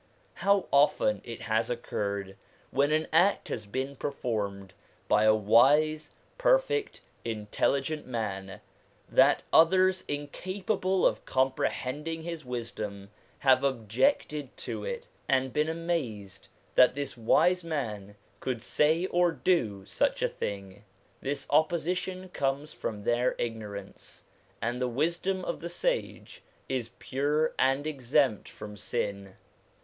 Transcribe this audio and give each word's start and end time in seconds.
How 0.41 0.65
often 0.71 1.21
it 1.23 1.41
has 1.41 1.69
occurred, 1.69 2.35
when 2.71 2.91
an 2.91 3.05
act 3.13 3.49
has 3.49 3.67
been 3.67 3.95
performed 3.95 4.73
by 5.07 5.25
a 5.25 5.35
wise, 5.35 6.09
perfect, 6.39 7.01
intelli 7.23 7.83
gent 7.83 8.07
man, 8.07 8.61
that 9.07 9.43
others 9.53 10.03
incapable 10.07 11.05
of 11.05 11.23
comprehending 11.25 12.25
its 12.25 12.43
wisdom 12.43 13.11
have 13.37 13.63
objected 13.63 14.57
to 14.57 14.83
it, 14.83 15.05
and 15.29 15.53
been 15.53 15.69
amazed 15.69 16.47
that 16.73 16.95
this 16.95 17.15
1 17.15 17.21
Kitabu'l 17.21 17.27
Aqdas. 17.27 17.61
200 17.61 17.61
SOME 17.61 17.71
ANSWERED 17.77 18.13
QUESTIONS 18.39 18.39
wise 18.39 18.39
man 18.39 18.39
could 18.55 18.63
say 18.63 19.05
or 19.05 19.31
do 19.33 19.85
such 19.85 20.23
a 20.23 20.27
thing. 20.27 20.83
This 21.21 21.45
opposition 21.51 22.29
comes 22.29 22.73
from 22.73 23.03
their 23.03 23.35
ignorance, 23.37 24.23
and 24.63 24.81
the 24.81 24.87
wisdom 24.87 25.45
of 25.45 25.59
the 25.59 25.69
sage 25.69 26.41
is 26.67 26.89
pure 26.97 27.53
and 27.59 27.85
exempt 27.85 28.49
from 28.49 28.75
sin. 28.75 29.35